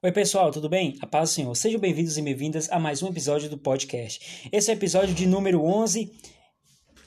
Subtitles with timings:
[0.00, 0.96] Oi, pessoal, tudo bem?
[1.00, 1.54] A paz do Senhor.
[1.56, 4.48] Sejam bem-vindos e bem-vindas a mais um episódio do podcast.
[4.52, 6.12] Esse é o episódio de número 11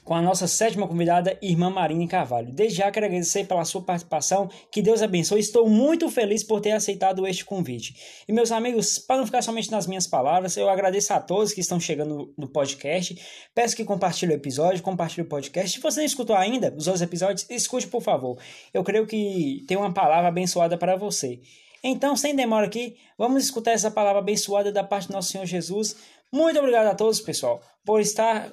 [0.04, 2.52] com a nossa sétima convidada, irmã Marina Carvalho.
[2.52, 5.40] Desde já quero agradecer pela sua participação, que Deus abençoe.
[5.40, 7.94] Estou muito feliz por ter aceitado este convite.
[8.26, 11.60] E meus amigos, para não ficar somente nas minhas palavras, eu agradeço a todos que
[11.60, 13.16] estão chegando no podcast.
[13.54, 15.76] Peço que compartilhe o episódio, compartilhe o podcast.
[15.76, 18.38] Se você não escutou ainda os outros episódios, escute por favor.
[18.74, 21.40] Eu creio que tem uma palavra abençoada para você.
[21.84, 25.96] Então, sem demora aqui, vamos escutar essa palavra abençoada da parte do nosso Senhor Jesus.
[26.32, 28.52] Muito obrigado a todos, pessoal, por estar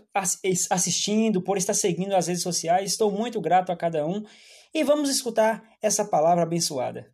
[0.69, 2.91] assistindo, por estar seguindo as redes sociais.
[2.91, 4.23] Estou muito grato a cada um.
[4.73, 7.07] E vamos escutar essa palavra abençoada.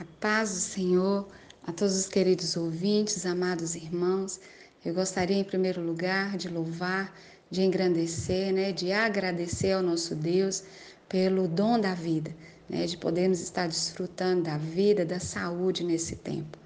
[0.00, 1.28] A paz do Senhor
[1.66, 4.40] a todos os queridos ouvintes, amados irmãos.
[4.84, 7.14] Eu gostaria, em primeiro lugar, de louvar,
[7.50, 10.64] de engrandecer, né, de agradecer ao nosso Deus
[11.08, 12.34] pelo dom da vida
[12.68, 16.58] né, de podermos estar desfrutando da vida, da saúde nesse tempo.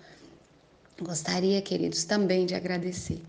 [1.03, 3.20] Gostaria, queridos, também de agradecer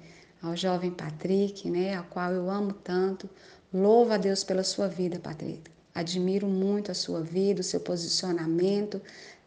[0.43, 3.27] ao jovem Patrick, né, ao qual eu amo tanto.
[3.73, 5.71] Louvo a Deus pela sua vida, Patrick.
[5.95, 9.01] Admiro muito a sua vida, o seu posicionamento,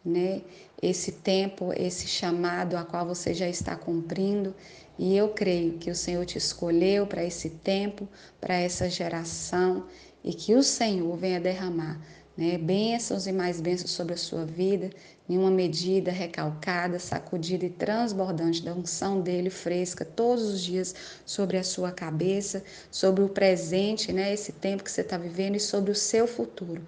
[0.04, 0.42] né,
[0.82, 4.52] esse tempo, esse chamado a qual você já está cumprindo.
[4.98, 8.08] E eu creio que o Senhor te escolheu para esse tempo,
[8.40, 9.86] para essa geração,
[10.24, 12.00] e que o Senhor venha derramar
[12.36, 12.58] né?
[12.58, 14.90] Bênçãos e mais bênçãos sobre a sua vida,
[15.28, 21.56] em uma medida recalcada, sacudida e transbordante da unção dele fresca todos os dias sobre
[21.56, 24.32] a sua cabeça, sobre o presente, né?
[24.32, 26.82] Esse tempo que você está vivendo e sobre o seu futuro.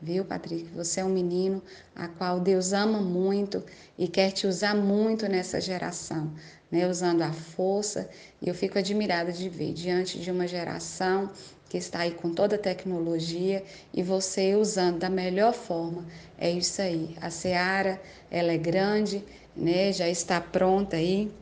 [0.00, 0.64] Viu, Patrick?
[0.74, 1.62] Você é um menino
[1.94, 3.62] a qual Deus ama muito
[3.96, 6.32] e quer te usar muito nessa geração,
[6.70, 6.88] né?
[6.88, 8.10] Usando a força.
[8.40, 11.30] E eu fico admirada de ver diante de uma geração
[11.72, 16.04] que está aí com toda a tecnologia e você usando da melhor forma.
[16.36, 17.16] É isso aí.
[17.18, 17.98] A seara,
[18.30, 19.24] ela é grande,
[19.56, 19.90] né?
[19.90, 21.32] Já está pronta aí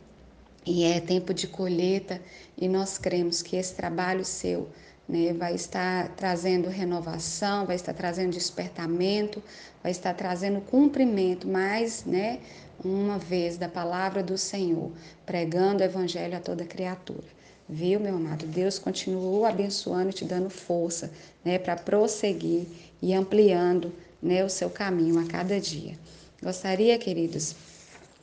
[0.65, 2.23] e é tempo de colheita
[2.57, 4.69] e nós cremos que esse trabalho seu
[5.09, 9.43] né, vai estar trazendo renovação, vai estar trazendo despertamento,
[9.83, 12.39] vai estar trazendo cumprimento, mais, né,
[12.85, 14.93] uma vez da palavra do Senhor,
[15.27, 17.40] pregando o evangelho a toda criatura.
[17.73, 18.47] Viu, meu amado?
[18.49, 21.09] Deus continuou abençoando e te dando força,
[21.45, 22.67] né, para prosseguir
[23.01, 25.97] e ampliando, né, o seu caminho a cada dia.
[26.43, 27.55] Gostaria, queridos,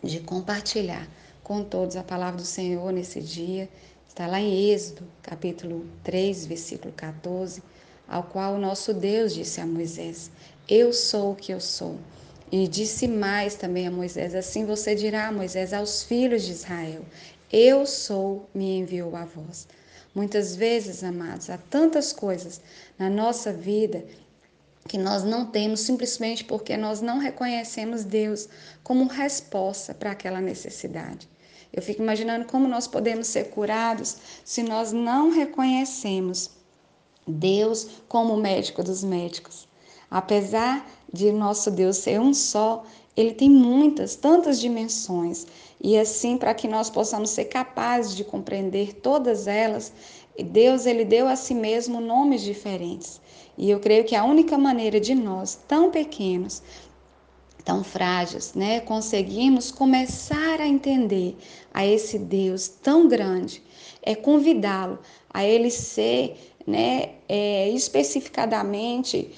[0.04, 1.08] de compartilhar
[1.42, 3.70] com todos a palavra do Senhor nesse dia.
[4.06, 7.64] Está lá em Êxodo, capítulo 3, versículo 14,
[8.06, 10.30] ao qual o nosso Deus disse a Moisés:
[10.68, 11.98] Eu sou o que eu sou.
[12.52, 17.06] E disse mais também a Moisés: Assim você dirá, Moisés, aos filhos de Israel:
[17.52, 19.68] eu sou, me enviou a vós.
[20.14, 22.60] Muitas vezes, amados, há tantas coisas
[22.98, 24.04] na nossa vida
[24.88, 28.48] que nós não temos simplesmente porque nós não reconhecemos Deus
[28.84, 31.28] como resposta para aquela necessidade.
[31.72, 36.50] Eu fico imaginando como nós podemos ser curados se nós não reconhecemos
[37.28, 39.68] Deus como médico dos médicos.
[40.10, 42.86] Apesar de nosso Deus ser um só,
[43.18, 45.48] ele tem muitas, tantas dimensões.
[45.82, 49.92] E assim, para que nós possamos ser capazes de compreender todas elas,
[50.38, 53.20] Deus ele deu a si mesmo nomes diferentes.
[53.58, 56.62] E eu creio que a única maneira de nós, tão pequenos,
[57.66, 61.36] tão frágeis, né, conseguimos começar a entender
[61.74, 63.62] a esse Deus tão grande,
[64.02, 65.00] é convidá-lo
[65.34, 69.32] a ele ser, né, é, especificadamente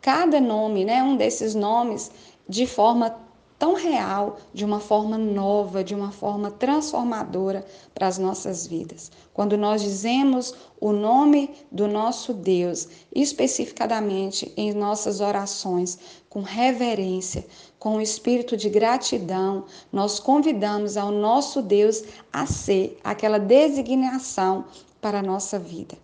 [0.00, 2.12] cada nome, né, um desses nomes
[2.48, 3.14] de forma
[3.58, 9.10] tão real, de uma forma nova, de uma forma transformadora para as nossas vidas.
[9.34, 15.98] Quando nós dizemos o nome do nosso Deus, especificadamente em nossas orações,
[16.28, 17.44] com reverência,
[17.80, 24.66] com o espírito de gratidão, nós convidamos ao nosso Deus a ser aquela designação
[25.00, 25.96] para a nossa vida.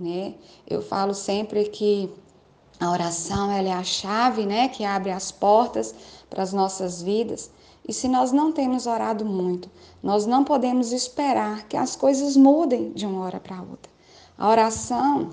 [0.00, 0.34] Né?
[0.66, 2.10] Eu falo sempre que
[2.80, 5.94] a oração ela é a chave, né, que abre as portas
[6.28, 7.50] para as nossas vidas.
[7.86, 9.70] E se nós não temos orado muito,
[10.02, 13.92] nós não podemos esperar que as coisas mudem de uma hora para outra.
[14.36, 15.30] A oração,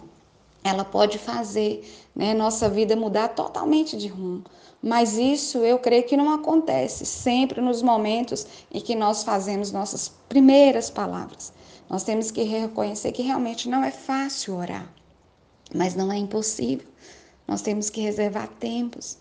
[0.63, 1.83] ela pode fazer
[2.15, 4.43] né, nossa vida mudar totalmente de rumo.
[4.81, 10.11] Mas isso eu creio que não acontece sempre nos momentos em que nós fazemos nossas
[10.27, 11.53] primeiras palavras.
[11.89, 14.87] Nós temos que reconhecer que realmente não é fácil orar,
[15.73, 16.87] mas não é impossível.
[17.51, 19.17] Nós temos que reservar tempos,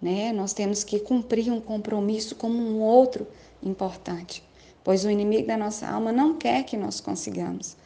[0.00, 0.32] né?
[0.32, 3.26] Nós temos que cumprir um compromisso como um outro
[3.62, 4.42] importante,
[4.82, 7.76] pois o inimigo da nossa alma não quer que nós consigamos.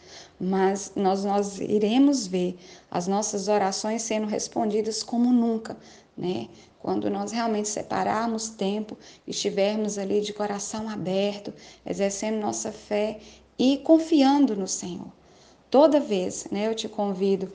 [0.40, 2.56] mas nós, nós iremos ver
[2.90, 5.76] as nossas orações sendo respondidas como nunca,
[6.16, 6.48] né?
[6.80, 8.96] Quando nós realmente separarmos tempo,
[9.26, 11.52] estivermos ali de coração aberto,
[11.84, 13.18] exercendo nossa fé
[13.58, 15.10] e confiando no Senhor.
[15.68, 17.52] Toda vez, né, eu te convido,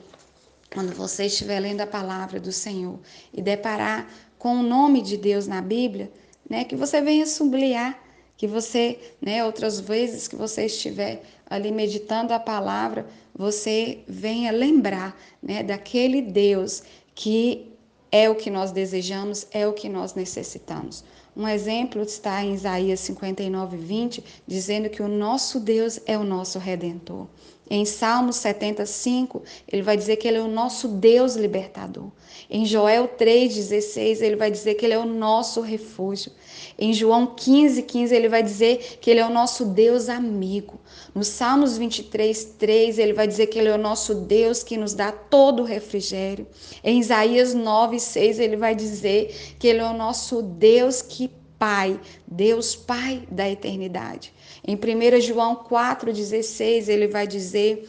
[0.72, 2.98] quando você estiver lendo a palavra do Senhor
[3.32, 4.08] e deparar
[4.38, 6.12] com o nome de Deus na Bíblia,
[6.48, 7.98] né, que você venha sublinhar,
[8.36, 15.18] que você, né, outras vezes que você estiver ali meditando a palavra, você venha lembrar,
[15.42, 16.82] né, daquele Deus
[17.14, 17.72] que
[18.10, 21.04] é o que nós desejamos, é o que nós necessitamos.
[21.36, 26.58] Um exemplo está em Isaías 59, 20, dizendo que o nosso Deus é o nosso
[26.60, 27.26] redentor.
[27.68, 32.10] Em Salmos 75, ele vai dizer que ele é o nosso Deus libertador.
[32.50, 36.30] Em Joel 3,16, ele vai dizer que ele é o nosso refúgio.
[36.78, 40.78] Em João 15, 15, ele vai dizer que ele é o nosso Deus amigo.
[41.14, 44.92] No Salmos 23, 3, ele vai dizer que ele é o nosso Deus que nos
[44.92, 46.46] dá todo o refrigério.
[46.82, 51.30] Em Isaías 9, 6, ele vai dizer que ele é o nosso Deus que
[51.64, 54.34] Pai, Deus Pai da eternidade.
[54.68, 57.88] Em 1 João 4,16, ele vai dizer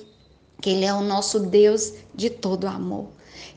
[0.62, 3.10] que ele é o nosso Deus de todo amor.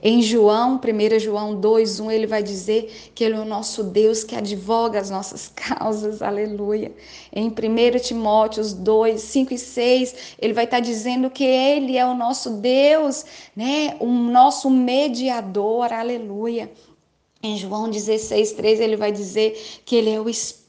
[0.03, 4.35] Em João, 1 João 2:1, ele vai dizer que ele é o nosso Deus que
[4.35, 6.21] advoga as nossas causas.
[6.21, 6.91] Aleluia.
[7.33, 12.15] Em 1 Timóteo 2, 5 e 6, ele vai estar dizendo que ele é o
[12.15, 13.25] nosso Deus,
[13.55, 13.97] né?
[14.01, 15.93] O nosso mediador.
[15.93, 16.69] Aleluia.
[17.43, 20.68] Em João 16, 3, ele vai dizer que ele é o Espírito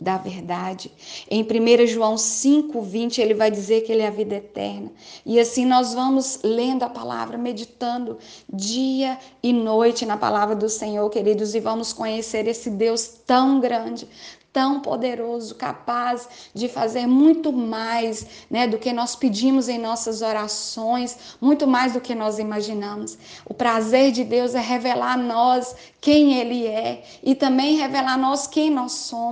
[0.00, 0.92] da verdade.
[1.28, 4.92] Em 1 João 5, 20, ele vai dizer que ele é a vida eterna.
[5.26, 8.16] E assim nós vamos lendo a palavra, meditando
[8.48, 14.08] dia e noite na palavra do Senhor, queridos, e vamos conhecer esse Deus tão grande,
[14.54, 21.36] tão poderoso, capaz de fazer muito mais né, do que nós pedimos em nossas orações,
[21.40, 23.18] muito mais do que nós imaginamos.
[23.44, 28.16] O prazer de Deus é revelar a nós quem Ele é e também revelar a
[28.16, 29.23] nós quem nós somos.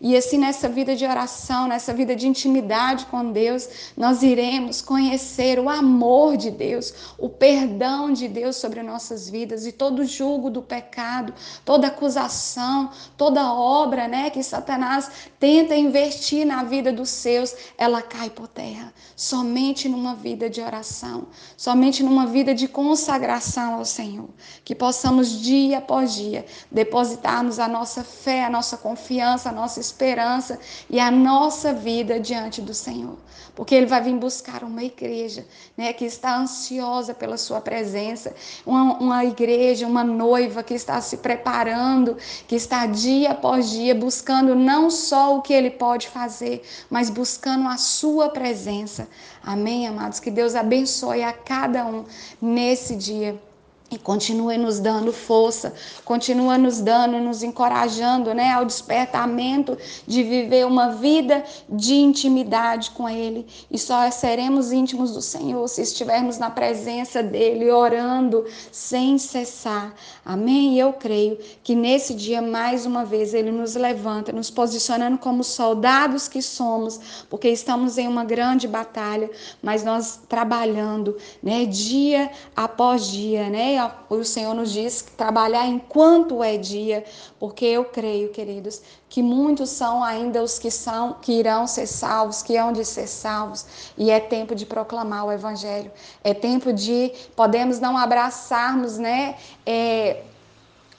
[0.00, 5.58] E assim, nessa vida de oração, nessa vida de intimidade com Deus, nós iremos conhecer
[5.58, 10.50] o amor de Deus, o perdão de Deus sobre nossas vidas e todo o julgo
[10.50, 11.34] do pecado,
[11.64, 18.30] toda acusação, toda obra né, que Satanás tenta investir na vida dos seus, ela cai
[18.30, 18.92] por terra.
[19.16, 24.28] Somente numa vida de oração, somente numa vida de consagração ao Senhor.
[24.64, 30.58] Que possamos dia após dia depositarmos a nossa fé, a nossa confiança, a nossa esperança
[30.88, 33.16] e a nossa vida diante do Senhor.
[33.54, 35.46] Porque Ele vai vir buscar uma igreja
[35.76, 38.34] né, que está ansiosa pela Sua presença,
[38.64, 42.16] uma, uma igreja, uma noiva que está se preparando,
[42.48, 47.68] que está dia após dia buscando não só o que ele pode fazer, mas buscando
[47.68, 49.08] a sua presença.
[49.42, 50.20] Amém, amados?
[50.20, 52.04] Que Deus abençoe a cada um
[52.40, 53.38] nesse dia.
[53.92, 60.64] E continue nos dando força, continua nos dando, nos encorajando né, ao despertamento de viver
[60.64, 63.46] uma vida de intimidade com Ele.
[63.70, 69.94] E só seremos íntimos do Senhor se estivermos na presença dEle, orando sem cessar.
[70.24, 70.72] Amém?
[70.72, 75.44] E eu creio que nesse dia, mais uma vez, Ele nos levanta, nos posicionando como
[75.44, 79.30] soldados que somos, porque estamos em uma grande batalha,
[79.62, 83.81] mas nós trabalhando né, dia após dia, né?
[84.10, 87.04] O Senhor nos diz trabalhar enquanto é dia,
[87.38, 92.42] porque eu creio, queridos, que muitos são ainda os que são, que irão ser salvos,
[92.42, 95.90] que hão de ser salvos, e é tempo de proclamar o Evangelho,
[96.22, 99.36] é tempo de podemos não abraçarmos, né?
[99.64, 100.22] É,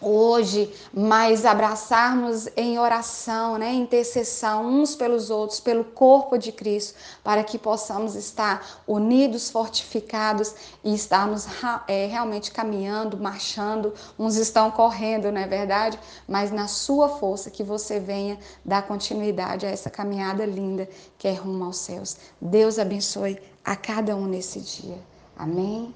[0.03, 7.43] hoje, mas abraçarmos em oração, né, intercessão uns pelos outros, pelo corpo de Cristo, para
[7.43, 11.47] que possamos estar unidos, fortificados e estarmos
[11.87, 13.93] é, realmente caminhando, marchando.
[14.17, 15.99] Uns estão correndo, não é verdade?
[16.27, 21.33] Mas na sua força que você venha dar continuidade a essa caminhada linda que é
[21.33, 22.17] rumo aos céus.
[22.41, 24.97] Deus abençoe a cada um nesse dia.
[25.37, 25.93] Amém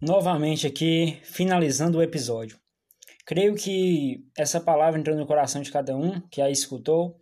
[0.00, 2.58] novamente aqui, finalizando o episódio.
[3.26, 7.18] Creio que essa palavra entrou no coração de cada um que a escutou.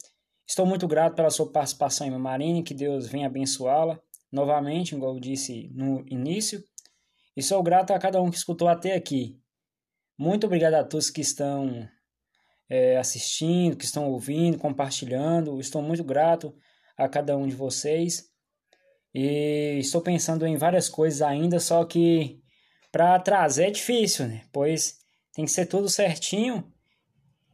[0.46, 5.20] Estou muito grato pela sua participação, irmã Marine, que Deus venha abençoá-la novamente, igual eu
[5.20, 6.62] disse no início.
[7.36, 9.40] E sou grato a cada um que escutou até aqui.
[10.18, 11.88] Muito obrigado a todos que estão
[12.68, 15.58] é, assistindo, que estão ouvindo, compartilhando.
[15.60, 16.54] Estou muito grato
[16.96, 18.24] a cada um de vocês.
[19.14, 22.40] E estou pensando em várias coisas ainda, só que
[22.90, 24.42] para trazer é difícil, né?
[24.52, 24.98] Pois
[25.34, 26.64] tem que ser tudo certinho.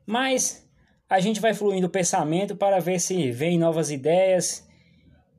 [0.06, 0.66] Mas
[1.08, 4.66] a gente vai fluindo o pensamento para ver se vem novas ideias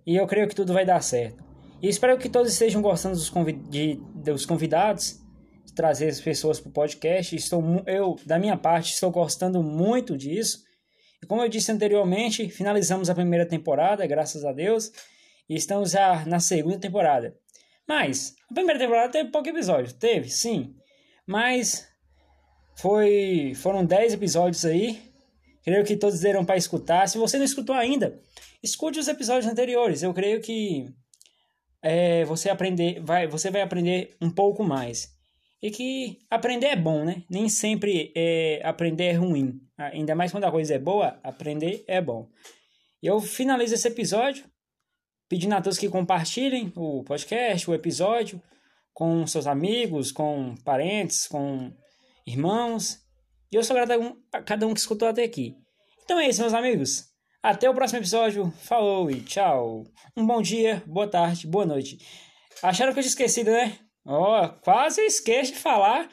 [0.06, 1.44] E eu creio que tudo vai dar certo.
[1.82, 5.20] E espero que todos estejam gostando dos, convid de, dos convidados,
[5.66, 7.36] de trazer as pessoas para o podcast.
[7.36, 10.64] Estou, eu, da minha parte, estou gostando muito disso.
[11.22, 14.92] E como eu disse anteriormente, finalizamos a primeira temporada, graças a Deus,
[15.50, 17.36] e estamos já na segunda temporada.
[17.96, 19.94] Mas, a primeira temporada teve pouco episódio.
[19.94, 20.74] Teve, sim.
[21.28, 21.88] Mas
[22.76, 25.00] foi, foram 10 episódios aí.
[25.64, 27.08] Creio que todos deram para escutar.
[27.08, 28.20] Se você não escutou ainda,
[28.64, 30.02] escute os episódios anteriores.
[30.02, 30.88] Eu creio que
[31.84, 35.14] é, você aprender, vai, você vai aprender um pouco mais.
[35.62, 37.22] E que aprender é bom, né?
[37.30, 39.62] Nem sempre é, aprender é ruim.
[39.78, 42.28] Ainda mais quando a coisa é boa, aprender é bom.
[43.04, 44.46] Eu finalizo esse episódio
[45.30, 48.42] pedindo a todos que compartilhem o podcast, o episódio,
[48.94, 51.72] com seus amigos, com parentes, com
[52.26, 53.00] irmãos.
[53.52, 55.56] E eu sou grato a cada um que escutou até aqui.
[56.04, 57.06] Então é isso, meus amigos.
[57.42, 58.52] Até o próximo episódio.
[58.60, 59.84] Falou e tchau.
[60.16, 61.98] Um bom dia, boa tarde, boa noite.
[62.62, 63.78] Acharam que eu tinha esquecido, né?
[64.06, 66.10] Ó, oh, quase esqueço de falar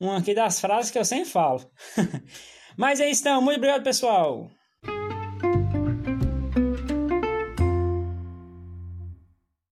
[0.00, 1.60] uma aqui das frases que eu sempre falo.
[2.76, 3.40] Mas é isso, então.
[3.40, 4.50] Muito obrigado, pessoal.